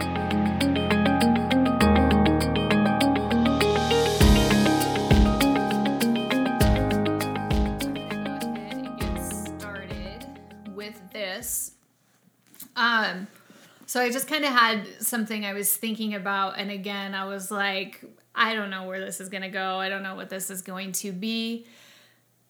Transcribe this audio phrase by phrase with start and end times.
[14.10, 18.04] I just kind of had something I was thinking about, and again, I was like,
[18.34, 19.76] I don't know where this is gonna go.
[19.76, 21.68] I don't know what this is going to be.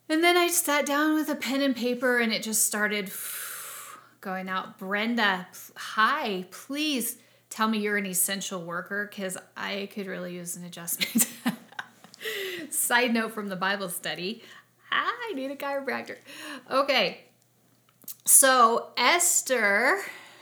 [0.08, 3.12] And then I sat down with a pen and paper, and it just started
[4.22, 4.78] going out.
[4.78, 7.18] Brenda, hi, please
[7.50, 11.30] tell me you're an essential worker because I could really use an adjustment.
[12.70, 14.42] Side note from the Bible study
[14.90, 16.16] I need a chiropractor.
[16.70, 17.24] Okay,
[18.24, 20.00] so Esther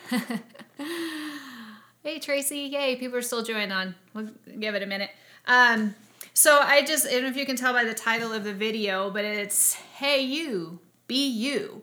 [2.02, 2.96] hey Tracy, yay!
[2.96, 3.94] People are still joining on.
[4.14, 5.10] We'll give it a minute.
[5.46, 5.94] Um,
[6.33, 8.55] so I just I don't know if you can tell by the title of the
[8.55, 11.83] video, but it's "Hey You, Be You,"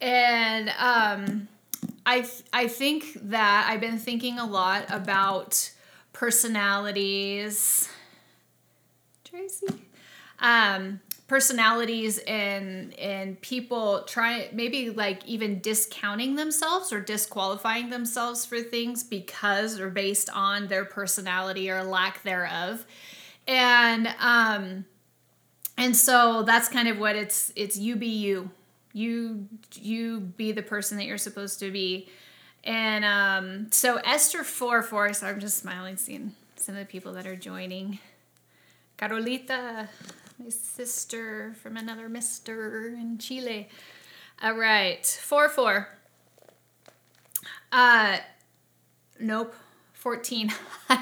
[0.00, 1.48] and um,
[2.06, 5.70] I I think that I've been thinking a lot about
[6.12, 7.88] personalities.
[9.24, 9.66] Tracy,
[10.38, 18.60] um, personalities and and people try maybe like even discounting themselves or disqualifying themselves for
[18.60, 22.86] things because or based on their personality or lack thereof.
[23.48, 24.84] And um
[25.76, 28.50] and so that's kind of what it's it's you be you.
[28.92, 32.08] You you be the person that you're supposed to be.
[32.62, 37.12] And um so esther 4 4 so i'm just smiling seeing some of the people
[37.12, 37.98] that are joining.
[38.96, 39.88] Carolita
[40.38, 43.68] my sister from another mister in Chile.
[44.42, 45.88] All right, 4 4.
[47.72, 48.18] Uh,
[49.18, 49.54] nope.
[49.94, 50.52] 14.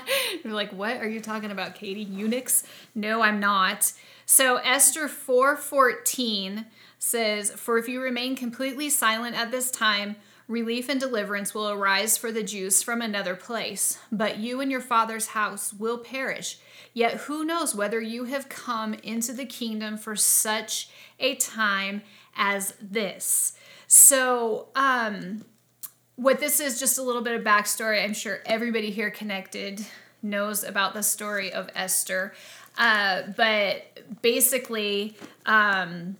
[0.44, 2.06] You're like, what are you talking about, Katie?
[2.06, 2.64] Unix?
[2.94, 3.92] No, I'm not.
[4.24, 6.64] So Esther 4:14
[6.98, 10.16] says, "For if you remain completely silent at this time,
[10.48, 14.80] relief and deliverance will arise for the Jews from another place, but you and your
[14.80, 16.58] father's house will perish.
[16.92, 20.88] Yet who knows whether you have come into the kingdom for such
[21.18, 22.02] a time
[22.36, 23.54] as this.
[23.86, 25.44] So, um,
[26.16, 28.02] what this is just a little bit of backstory.
[28.02, 29.84] I'm sure everybody here connected
[30.22, 32.34] knows about the story of Esther.
[32.78, 35.16] Uh, but basically,
[35.46, 36.16] um,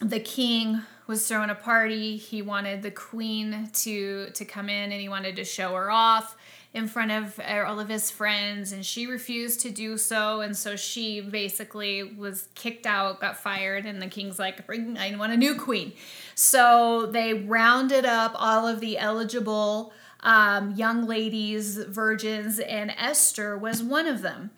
[0.00, 2.16] the king was throwing a party.
[2.16, 6.36] He wanted the queen to to come in and he wanted to show her off
[6.74, 10.42] in front of uh, all of his friends and she refused to do so.
[10.42, 15.32] And so she basically was kicked out got fired and the king's like i want
[15.32, 15.92] a new queen.
[16.34, 23.82] So they rounded up all of the eligible um, young ladies virgins and esther was
[23.82, 24.50] one of them.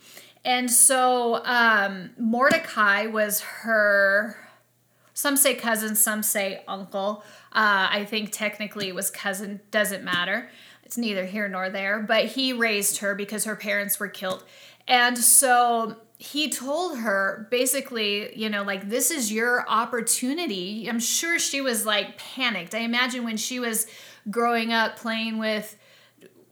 [0.44, 4.47] And so um, mordecai was her
[5.18, 10.48] some say cousin some say uncle uh, i think technically it was cousin doesn't matter
[10.88, 14.42] it's neither here nor there, but he raised her because her parents were killed.
[14.88, 20.88] And so he told her basically, you know, like, this is your opportunity.
[20.88, 22.74] I'm sure she was like panicked.
[22.74, 23.86] I imagine when she was
[24.30, 25.77] growing up playing with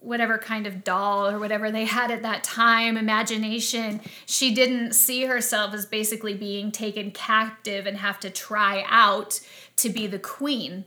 [0.06, 5.24] whatever kind of doll or whatever they had at that time, imagination, she didn't see
[5.24, 9.40] herself as basically being taken captive and have to try out
[9.76, 10.84] to be the queen.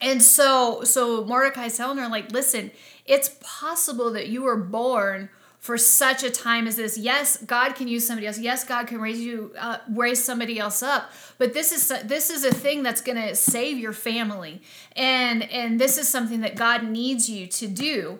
[0.00, 2.70] And so so Mordecai's telling her, like, listen,
[3.04, 5.30] it's possible that you were born
[5.68, 6.96] for such a time as this.
[6.96, 8.38] Yes, God can use somebody else.
[8.38, 11.12] Yes, God can raise you, uh, raise somebody else up.
[11.36, 14.62] But this is this is a thing that's going to save your family,
[14.96, 18.18] and and this is something that God needs you to do.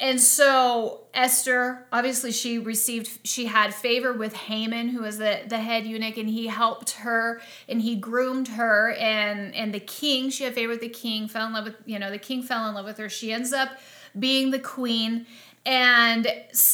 [0.00, 5.58] And so Esther, obviously, she received, she had favor with Haman, who was the, the
[5.58, 8.90] head eunuch, and he helped her and he groomed her.
[8.94, 12.00] And and the king, she had favor with the king, fell in love with, you
[12.00, 13.08] know, the king fell in love with her.
[13.08, 13.68] She ends up
[14.18, 15.26] being the queen
[15.68, 16.26] and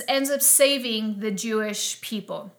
[0.07, 2.53] ends up saving the Jewish people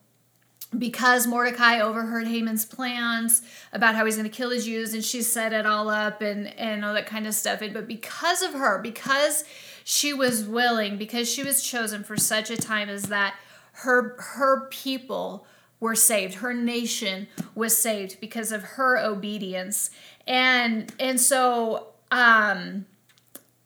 [0.77, 3.41] because Mordecai overheard Haman's plans
[3.71, 6.47] about how he's going to kill the Jews, and she set it all up and
[6.59, 7.61] and all that kind of stuff.
[7.61, 9.45] And but because of her, because
[9.85, 13.35] she was willing because she was chosen for such a time as that
[13.71, 15.47] her her people
[15.79, 19.91] were saved her nation was saved because of her obedience
[20.25, 22.85] and and so um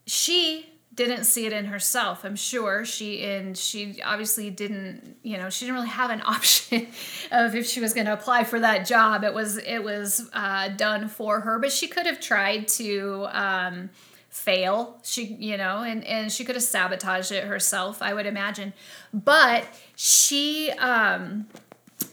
[0.06, 0.70] she
[1.08, 5.66] didn't see it in herself i'm sure she and she obviously didn't you know she
[5.66, 6.88] didn't really have an option
[7.32, 10.68] of if she was going to apply for that job it was it was uh,
[10.70, 13.90] done for her but she could have tried to um,
[14.30, 15.00] fail.
[15.04, 18.74] She, you know, and and she could have sabotaged it herself, I would imagine.
[19.14, 19.66] But
[19.96, 21.48] she um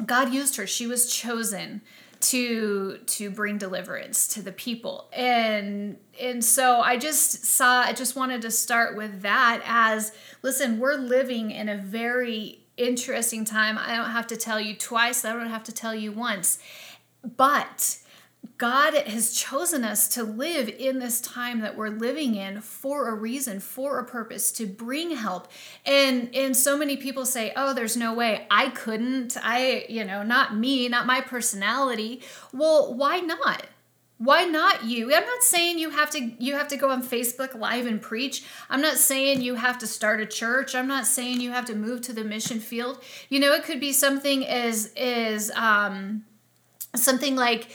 [0.05, 0.67] God used her.
[0.67, 1.83] She was chosen
[2.21, 5.09] to to bring deliverance to the people.
[5.13, 10.79] And and so i just saw i just wanted to start with that as listen
[10.79, 13.79] we're living in a very interesting time.
[13.79, 15.25] I don't have to tell you twice.
[15.25, 16.59] I don't have to tell you once.
[17.37, 17.99] But
[18.59, 23.15] God has chosen us to live in this time that we're living in for a
[23.15, 25.49] reason, for a purpose, to bring help.
[25.85, 29.37] And and so many people say, "Oh, there's no way I couldn't.
[29.43, 32.23] I, you know, not me, not my personality."
[32.53, 33.67] Well, why not?
[34.19, 35.15] Why not you?
[35.15, 38.45] I'm not saying you have to you have to go on Facebook live and preach.
[38.71, 40.75] I'm not saying you have to start a church.
[40.75, 43.03] I'm not saying you have to move to the mission field.
[43.29, 46.25] You know, it could be something as is um
[46.95, 47.69] something like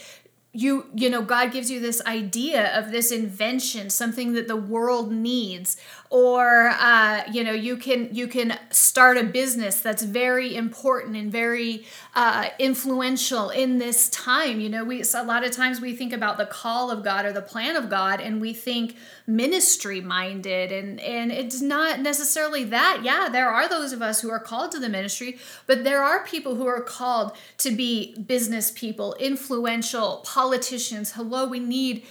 [0.54, 5.12] you you know god gives you this idea of this invention something that the world
[5.12, 5.76] needs.
[6.10, 11.32] Or uh, you know you can you can start a business that's very important and
[11.32, 14.60] very uh, influential in this time.
[14.60, 17.32] You know we a lot of times we think about the call of god or
[17.32, 18.96] the plan of god and we think
[19.26, 20.70] ministry minded.
[20.70, 23.00] And and it's not necessarily that.
[23.02, 26.26] Yeah there are those of us who are called to the ministry but there are
[26.26, 32.04] people who are called to be business people influential politicians hello we need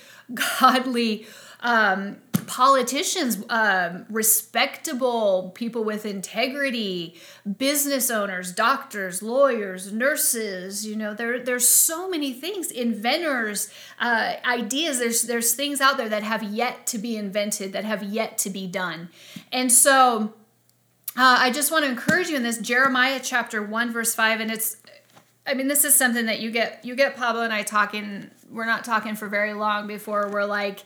[0.60, 1.25] godly
[1.62, 2.18] um,
[2.48, 7.16] politicians, um, respectable people with integrity,
[7.57, 10.86] business owners, doctors, lawyers, nurses.
[10.86, 15.00] You know, there there's so many things, inventors, uh, ideas.
[15.00, 18.50] There's there's things out there that have yet to be invented, that have yet to
[18.50, 19.10] be done,
[19.51, 20.34] and so.
[21.13, 24.50] Uh, I just want to encourage you in this Jeremiah chapter 1 verse 5 and
[24.50, 24.77] it's
[25.45, 28.65] I mean this is something that you get you get Pablo and I talking we're
[28.65, 30.83] not talking for very long before we're like,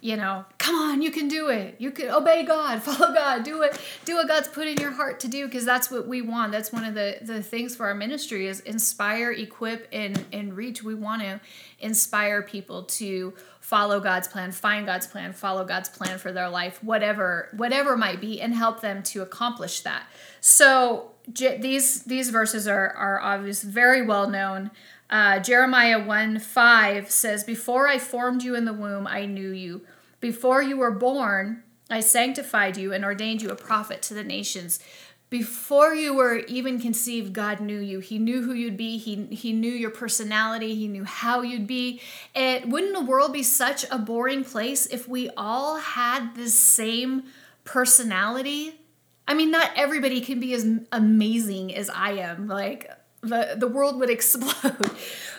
[0.00, 1.76] you know, come on, you can do it.
[1.78, 5.20] You can obey God, follow God, do it, do what God's put in your heart
[5.20, 6.52] to do, because that's what we want.
[6.52, 10.82] That's one of the the things for our ministry is inspire, equip, and and reach.
[10.82, 11.40] We want to
[11.80, 16.82] inspire people to follow God's plan, find God's plan, follow God's plan for their life,
[16.84, 20.06] whatever whatever might be, and help them to accomplish that.
[20.40, 24.70] So these these verses are are obvious, very well known.
[25.08, 29.82] Uh, Jeremiah 1 5 says, Before I formed you in the womb, I knew you.
[30.20, 34.80] Before you were born, I sanctified you and ordained you a prophet to the nations.
[35.28, 37.98] Before you were even conceived, God knew you.
[37.98, 38.96] He knew who you'd be.
[38.96, 40.76] He, he knew your personality.
[40.76, 42.00] He knew how you'd be.
[42.34, 47.24] It wouldn't the world be such a boring place if we all had the same
[47.64, 48.80] personality?
[49.26, 52.46] I mean, not everybody can be as amazing as I am.
[52.46, 52.88] Like,
[53.28, 54.90] the the world would explode.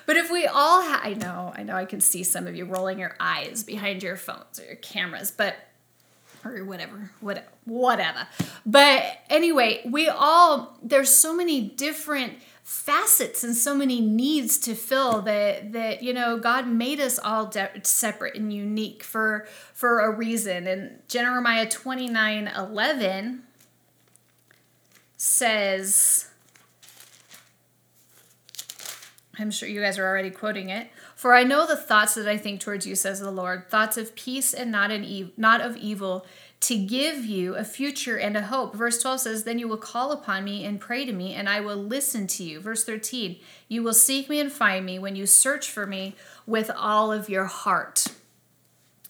[0.06, 2.66] but if we all had, I know, I know, I can see some of you
[2.66, 5.56] rolling your eyes behind your phones or your cameras, but
[6.46, 8.28] or whatever, what, whatever.
[8.66, 15.22] But anyway, we all there's so many different facets and so many needs to fill
[15.22, 20.12] that that you know God made us all de- separate and unique for for a
[20.12, 20.68] reason.
[20.68, 23.44] And Jeremiah 29 11
[25.18, 26.30] says
[29.40, 30.90] I'm sure you guys are already quoting it.
[31.16, 34.16] For I know the thoughts that I think towards you, says the Lord, thoughts of
[34.16, 36.26] peace and not an not of evil,
[36.62, 38.76] to give you a future and a hope.
[38.76, 41.60] Verse 12 says, Then you will call upon me and pray to me, and I
[41.60, 42.60] will listen to you.
[42.60, 46.16] Verse 13, you will seek me and find me when you search for me
[46.46, 48.08] with all of your heart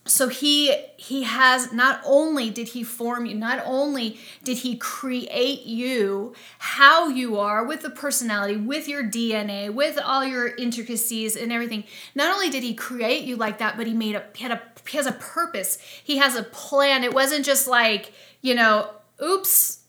[0.08, 5.66] so he he has not only did he form you not only did he create
[5.66, 11.52] you how you are with the personality with your dna with all your intricacies and
[11.52, 11.84] everything
[12.16, 14.62] not only did he create you like that but he made a he had a
[14.90, 15.78] he has a purpose.
[16.04, 17.04] He has a plan.
[17.04, 18.90] It wasn't just like you know
[19.24, 19.80] oops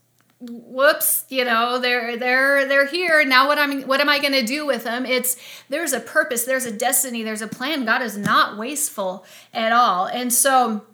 [0.41, 3.25] whoops you know they're they're they're here.
[3.25, 5.05] Now what i'm what am i going to do with them?
[5.05, 5.37] It's
[5.69, 7.85] there's a purpose there's a destiny there's a plan.
[7.85, 10.07] God is not wasteful at all.
[10.07, 10.85] And so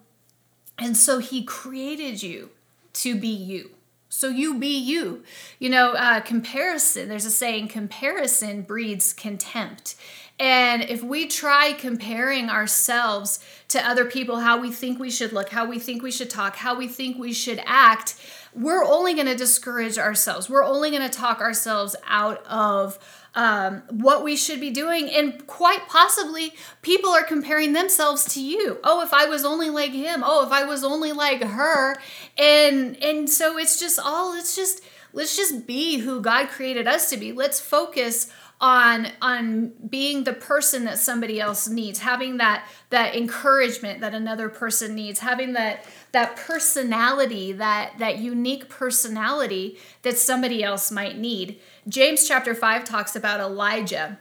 [0.79, 2.51] and so he created you
[2.95, 3.71] to be you.
[4.09, 5.25] So you be you.
[5.59, 9.97] You know uh, comparison there's a saying comparison breeds contempt.
[10.37, 15.51] And if we try comparing ourselves to other people how we think we should look
[15.51, 18.17] how we think we should talk how we think we should act
[18.55, 20.49] we're only going to discourage ourselves.
[20.49, 22.99] We're only going to talk ourselves out of
[23.35, 25.11] um, what we should be doing.
[25.11, 28.79] And quite possibly, people are comparing themselves to you.
[28.85, 30.23] Oh, if I was only like him.
[30.25, 31.97] Oh, if I was only like her.
[32.39, 34.35] And and so it's just all.
[34.35, 34.83] It's just
[35.13, 37.33] let's just be who God created us to be.
[37.33, 38.31] Let's focus
[38.65, 44.49] on on being the person that somebody else needs having that that encouragement that another
[44.49, 51.61] person needs having that that personality that that unique personality that somebody else might need
[51.87, 54.19] james chapter 5 talks about elijah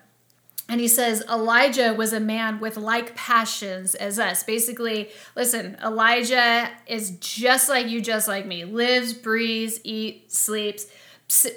[0.70, 4.44] and he says Elijah was a man with like passions as us.
[4.44, 8.64] Basically, listen, Elijah is just like you, just like me.
[8.64, 10.88] Lives, breathes, eats, sleeps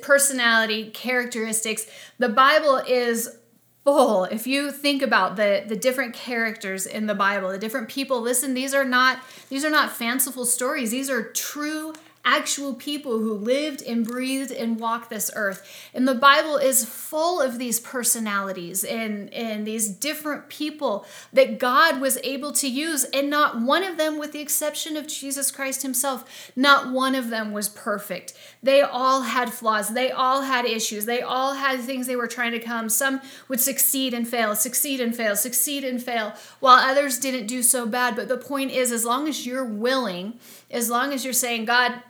[0.03, 1.87] personality, characteristics.
[2.19, 3.39] The Bible is
[3.85, 4.25] full.
[4.25, 8.55] If you think about the the different characters in the Bible, the different people, listen,
[8.55, 10.91] these are not these are not fanciful stories.
[10.91, 11.95] These are true
[12.27, 15.89] actual people who lived and breathed and walked this earth.
[15.95, 22.01] And the Bible is full of these personalities and, and these different people that God
[22.01, 23.05] was able to use.
[23.05, 27.31] And not one of them, with the exception of Jesus Christ himself, not one of
[27.31, 28.35] them was perfect.
[28.61, 32.53] They all had flaws, they all had issues, they all had things they were trying
[32.53, 32.89] to come.
[32.89, 37.63] Some would succeed and fail, succeed and fail, succeed and fail, while others didn't do
[37.63, 38.17] so bad.
[38.17, 40.41] But the point is, as long as you're willing,
[40.73, 42.03] as long as you're saying, God,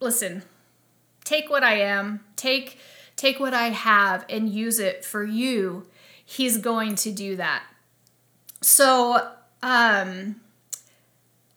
[0.00, 0.42] listen,
[1.24, 2.78] take what I am, take
[3.16, 5.86] take what I have and use it for you.
[6.24, 7.62] He's going to do that.
[8.60, 9.30] So,
[9.62, 10.36] um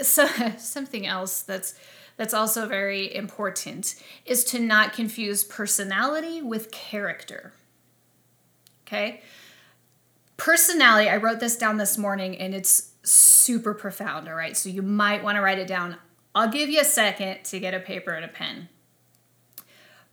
[0.02, 0.26] so
[0.58, 1.76] something else that's
[2.18, 7.54] that's also very important is to not confuse personality with character.
[8.88, 9.22] Okay?
[10.36, 14.58] Personality, I wrote this down this morning and it's super profound, all right?
[14.58, 15.98] So you might want to write it down.
[16.36, 18.70] I'll give you a second to get a paper and a pen.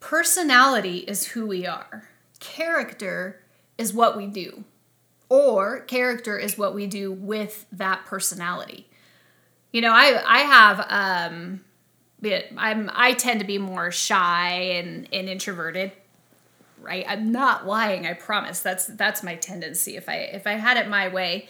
[0.00, 2.08] Personality is who we are,
[2.40, 3.40] character
[3.78, 4.64] is what we do,
[5.28, 8.88] or character is what we do with that personality.
[9.72, 11.64] You know, I I have um
[12.56, 15.92] I'm I tend to be more shy and, and introverted
[16.84, 17.04] right?
[17.08, 18.60] I'm not lying i promise.
[18.60, 21.48] That's that's my tendency if i if i had it my way.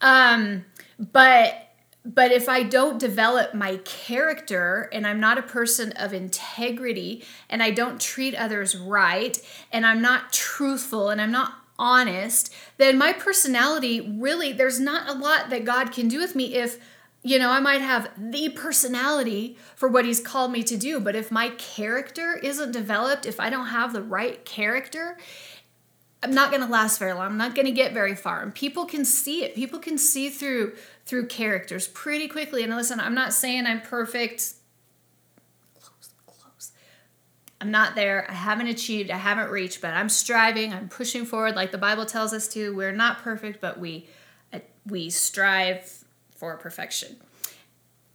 [0.00, 0.64] Um
[0.98, 1.65] but
[2.06, 7.62] but if I don't develop my character and I'm not a person of integrity and
[7.62, 9.40] I don't treat others right
[9.72, 15.18] and I'm not truthful and I'm not honest, then my personality really, there's not a
[15.18, 16.78] lot that God can do with me if,
[17.24, 21.00] you know, I might have the personality for what He's called me to do.
[21.00, 25.18] But if my character isn't developed, if I don't have the right character,
[26.22, 27.26] I'm not going to last very long.
[27.26, 28.42] I'm not going to get very far.
[28.42, 29.54] And people can see it.
[29.54, 32.64] People can see through through characters pretty quickly.
[32.64, 34.54] And listen, I'm not saying I'm perfect.
[35.80, 36.72] Close, close.
[37.60, 38.28] I'm not there.
[38.28, 39.10] I haven't achieved.
[39.10, 40.72] I haven't reached, but I'm striving.
[40.72, 42.74] I'm pushing forward like the Bible tells us to.
[42.74, 44.08] We're not perfect, but we
[44.52, 47.16] uh, we strive for perfection.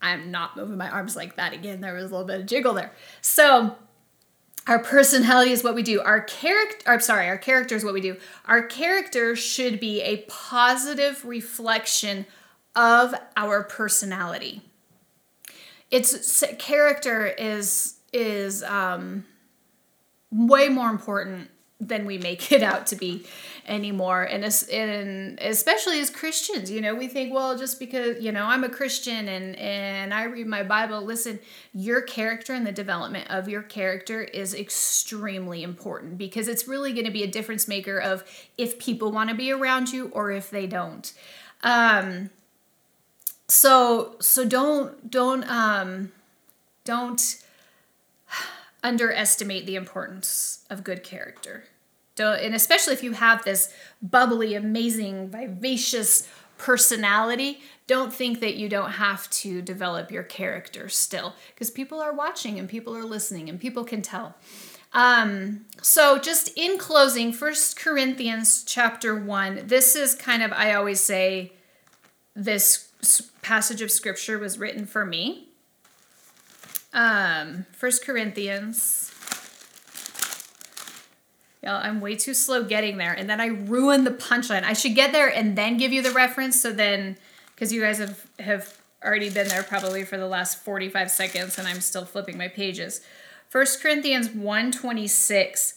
[0.01, 1.81] I'm not moving my arms like that again.
[1.81, 2.91] There was a little bit of jiggle there.
[3.21, 3.75] So,
[4.67, 6.01] our personality is what we do.
[6.01, 8.17] Our character, I'm sorry, our character is what we do.
[8.45, 12.25] Our character should be a positive reflection
[12.75, 14.61] of our personality.
[15.89, 19.25] Its character is is um,
[20.31, 21.49] way more important
[21.81, 23.25] than we make it out to be
[23.67, 24.23] anymore.
[24.23, 28.45] And, as, and especially as christians you know we think well just because you know
[28.45, 31.39] i'm a christian and and i read my bible listen
[31.73, 37.05] your character and the development of your character is extremely important because it's really going
[37.05, 38.23] to be a difference maker of
[38.57, 41.13] if people want to be around you or if they don't.
[41.63, 42.29] Um
[43.47, 46.11] so so don't don't um
[46.83, 47.43] don't
[48.83, 51.65] underestimate the importance of good character
[52.21, 58.69] don't and especially if you have this bubbly amazing vivacious personality don't think that you
[58.69, 63.49] don't have to develop your character still because people are watching and people are listening
[63.49, 64.35] and people can tell
[64.93, 70.99] um, so just in closing first corinthians chapter 1 this is kind of i always
[70.99, 71.51] say
[72.35, 72.91] this
[73.41, 75.47] passage of scripture was written for me.
[76.93, 79.11] Um, First Corinthians.
[81.63, 84.63] Yeah, I'm way too slow getting there, and then I ruin the punchline.
[84.63, 87.17] I should get there and then give you the reference, so then,
[87.53, 91.67] because you guys have have already been there probably for the last 45 seconds, and
[91.67, 93.01] I'm still flipping my pages.
[93.47, 95.75] First Corinthians 126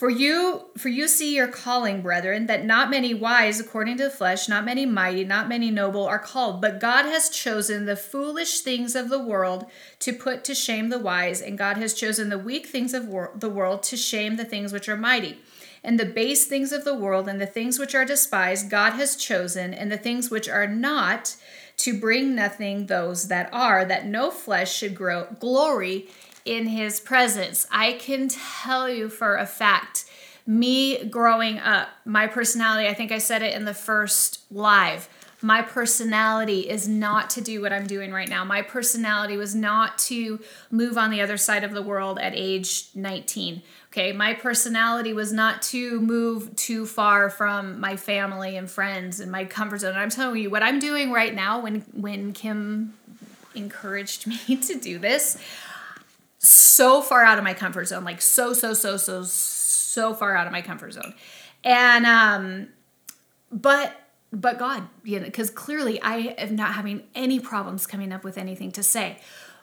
[0.00, 4.10] for you, for you see your calling, brethren, that not many wise according to the
[4.10, 8.60] flesh, not many mighty, not many noble are called, but God has chosen the foolish
[8.60, 9.66] things of the world
[9.98, 13.32] to put to shame the wise, and God has chosen the weak things of wor-
[13.34, 15.36] the world to shame the things which are mighty.
[15.84, 19.16] And the base things of the world and the things which are despised, God has
[19.16, 21.36] chosen, and the things which are not,
[21.76, 26.08] to bring nothing those that are, that no flesh should grow glory
[26.50, 27.66] in his presence.
[27.70, 30.04] I can tell you for a fact
[30.46, 35.08] me growing up, my personality, I think I said it in the first live.
[35.42, 38.44] My personality is not to do what I'm doing right now.
[38.44, 40.40] My personality was not to
[40.72, 43.62] move on the other side of the world at age 19.
[43.86, 49.30] Okay, my personality was not to move too far from my family and friends and
[49.30, 49.90] my comfort zone.
[49.90, 52.94] And I'm telling you what I'm doing right now when when Kim
[53.54, 55.38] encouraged me to do this
[56.42, 60.46] so far out of my comfort zone like so so so so so far out
[60.46, 61.14] of my comfort zone.
[61.62, 62.68] And um
[63.52, 63.94] but
[64.32, 68.38] but god you know because clearly i am not having any problems coming up with
[68.38, 69.18] anything to say.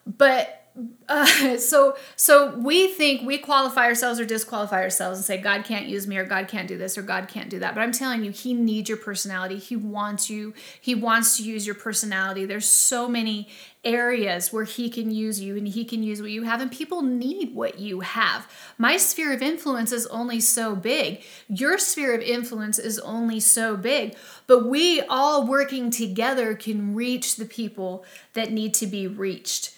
[0.06, 0.67] But
[1.10, 5.86] uh, so so we think we qualify ourselves or disqualify ourselves and say god can't
[5.86, 7.74] use me or god can't do this or god can't do that.
[7.74, 9.58] But i'm telling you he needs your personality.
[9.58, 12.46] He wants you he wants to use your personality.
[12.46, 13.50] There's so many
[13.84, 17.02] areas where he can use you and he can use what you have and people
[17.02, 18.52] need what you have.
[18.78, 21.24] My sphere of influence is only so big.
[21.48, 24.16] Your sphere of influence is only so big.
[24.46, 28.04] But we all working together can reach the people
[28.34, 29.77] that need to be reached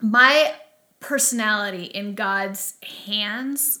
[0.00, 0.54] my
[1.00, 2.74] personality in God's
[3.06, 3.80] hands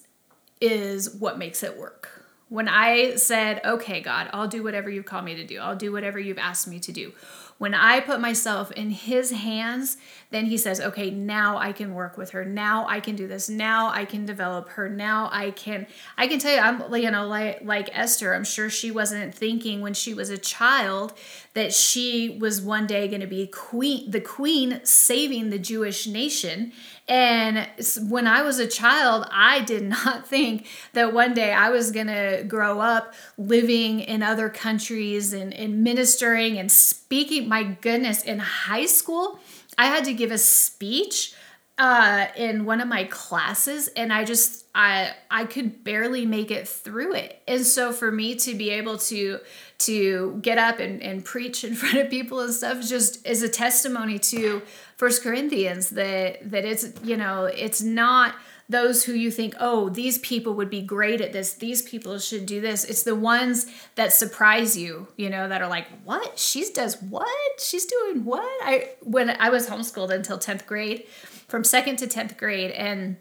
[0.60, 2.24] is what makes it work.
[2.48, 5.92] When I said, okay, God, I'll do whatever you call me to do, I'll do
[5.92, 7.12] whatever you've asked me to do.
[7.58, 9.96] When I put myself in his hands,
[10.30, 12.44] then he says, okay, now I can work with her.
[12.44, 13.48] Now I can do this.
[13.48, 14.88] Now I can develop her.
[14.88, 15.86] Now I can,
[16.18, 19.80] I can tell you, I'm, you know, like, like Esther, I'm sure she wasn't thinking
[19.80, 21.14] when she was a child
[21.54, 26.72] that she was one day going to be queen, the queen saving the Jewish nation.
[27.08, 27.66] And
[28.10, 32.08] when I was a child, I did not think that one day I was going
[32.08, 37.48] to grow up living in other countries and, and ministering and speaking.
[37.48, 39.40] My goodness, in high school,
[39.78, 41.32] I had to give a speech
[41.78, 46.66] uh, in one of my classes and I just I I could barely make it
[46.66, 47.40] through it.
[47.46, 49.38] And so for me to be able to
[49.78, 53.48] to get up and, and preach in front of people and stuff just is a
[53.48, 54.60] testimony to
[54.96, 58.34] First Corinthians that that it's you know it's not
[58.68, 62.44] those who you think oh these people would be great at this these people should
[62.46, 66.70] do this it's the ones that surprise you you know that are like what she
[66.72, 71.06] does what she's doing what i when i was homeschooled until 10th grade
[71.48, 73.16] from second to 10th grade and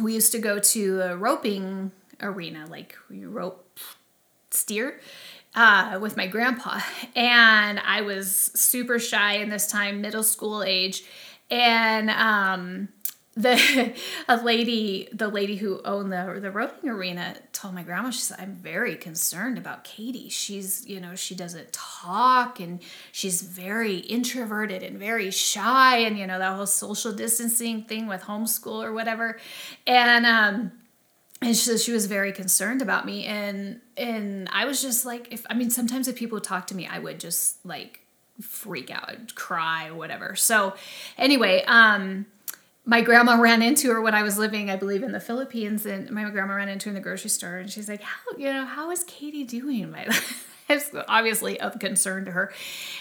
[0.00, 1.90] we used to go to a roping
[2.22, 3.78] arena like rope
[4.50, 5.00] steer
[5.54, 6.80] uh, with my grandpa.
[7.16, 11.02] And I was super shy in this time, middle school age.
[11.50, 12.88] And um,
[13.34, 13.94] the
[14.28, 18.38] a lady, the lady who owned the the roping arena, told my grandma, she said,
[18.40, 20.28] "I'm very concerned about Katie.
[20.28, 22.80] She's, you know, she doesn't talk, and
[23.12, 28.22] she's very introverted and very shy, and you know that whole social distancing thing with
[28.22, 29.38] homeschool or whatever."
[29.86, 30.72] And um,
[31.42, 35.44] and she, she was very concerned about me and and i was just like if
[35.48, 38.00] i mean sometimes if people talk to me i would just like
[38.40, 40.74] freak out cry whatever so
[41.18, 42.26] anyway um
[42.84, 46.10] my grandma ran into her when I was living, I believe, in the Philippines, and
[46.10, 48.64] my grandma ran into her in the grocery store, and she's like, "How, you know,
[48.64, 50.08] how is Katie doing?" My
[50.68, 52.52] it's obviously of concern to her,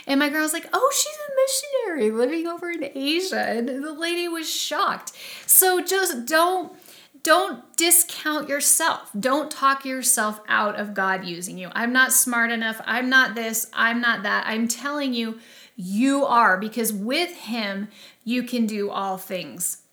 [0.05, 4.27] and my grandma's like, "Oh, she's a missionary living over in Asia," and the lady
[4.27, 5.13] was shocked.
[5.45, 6.73] So just don't
[7.23, 9.11] don't discount yourself.
[9.19, 11.69] Don't talk yourself out of God using you.
[11.73, 12.81] I'm not smart enough.
[12.85, 13.67] I'm not this.
[13.73, 14.45] I'm not that.
[14.47, 15.39] I'm telling you,
[15.81, 17.87] you are, because with Him,
[18.25, 19.83] you can do all things.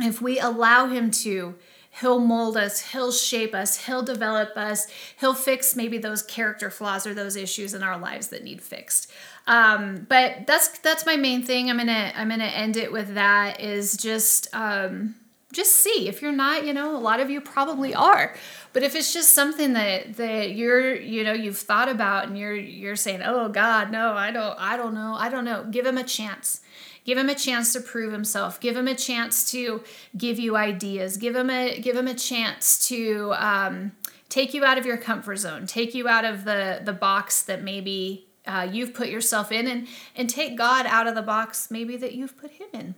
[0.00, 1.54] If we allow Him to,
[2.00, 4.88] He'll mold us, He'll shape us, He'll develop us,
[5.20, 9.12] He'll fix maybe those character flaws or those issues in our lives that need fixed.
[9.46, 11.70] Um, but that's that's my main thing.
[11.70, 13.60] I'm gonna I'm gonna end it with that.
[13.60, 15.14] Is just um,
[15.52, 16.08] just see.
[16.08, 18.34] If you're not you know a lot of you probably are.
[18.72, 22.54] But if it's just something that that you're you know you've thought about and you're
[22.54, 25.98] you're saying oh god no i don't i don't know i don't know give him
[25.98, 26.60] a chance.
[27.04, 28.60] Give him a chance to prove himself.
[28.60, 29.82] Give him a chance to
[30.16, 31.16] give you ideas.
[31.16, 33.92] Give him a give him a chance to um,
[34.28, 35.66] take you out of your comfort zone.
[35.66, 39.86] Take you out of the the box that maybe uh, you've put yourself in and
[40.16, 42.94] and take god out of the box maybe that you've put him in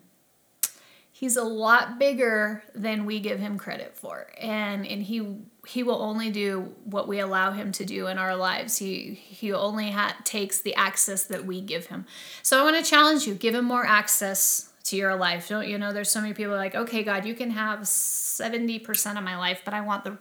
[1.24, 4.26] he's a lot bigger than we give him credit for.
[4.38, 8.36] And and he he will only do what we allow him to do in our
[8.36, 8.76] lives.
[8.76, 12.04] He he only ha- takes the access that we give him.
[12.42, 15.48] So i want to challenge you give him more access to your life.
[15.48, 19.24] Don't you know there's so many people like okay god you can have 70% of
[19.24, 20.18] my life but i want the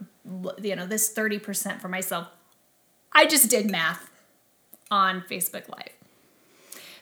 [0.62, 2.30] you know this 30% for myself.
[3.12, 4.10] I just did math
[4.90, 5.92] on facebook live.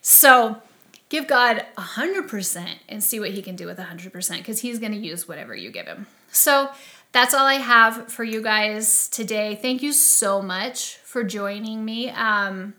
[0.02, 0.64] So
[1.12, 4.97] give God 100% and see what he can do with 100% because he's going to
[4.97, 6.08] use whatever you give him.
[6.32, 6.69] So
[7.12, 9.60] that's all I have for you guys today.
[9.62, 12.10] Thank you so much for joining me.
[12.12, 12.76] Um,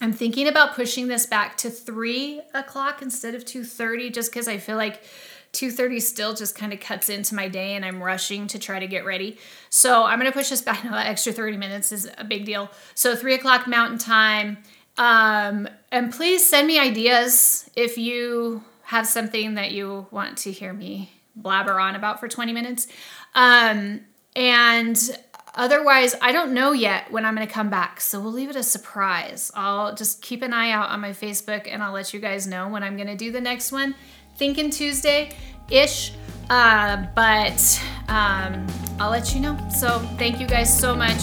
[0.00, 4.48] I'm thinking about pushing this back to three o'clock instead of two thirty, just because
[4.48, 5.04] I feel like
[5.52, 8.86] 2.30 still just kind of cuts into my day and i'm rushing to try to
[8.86, 9.36] get ready
[9.68, 12.46] so i'm going to push this back now that extra 30 minutes is a big
[12.46, 14.56] deal so 3 o'clock mountain time
[14.98, 20.72] um, and please send me ideas if you have something that you want to hear
[20.72, 22.86] me blabber on about for 20 minutes
[23.34, 24.00] um,
[24.36, 25.18] and
[25.54, 28.00] otherwise, I don't know yet when I'm going to come back.
[28.00, 29.50] So we'll leave it a surprise.
[29.54, 32.68] I'll just keep an eye out on my Facebook and I'll let you guys know
[32.68, 33.94] when I'm going to do the next one.
[34.36, 35.34] Thinking Tuesday
[35.70, 36.12] ish.
[36.50, 38.66] Uh, but um,
[38.98, 39.56] I'll let you know.
[39.70, 41.20] So thank you guys so much.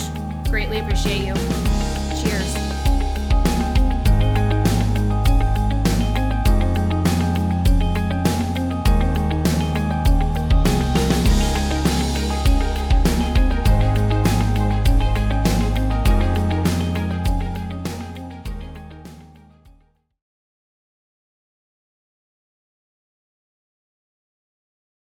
[0.49, 1.33] Greatly appreciate you.
[2.21, 2.58] Cheers.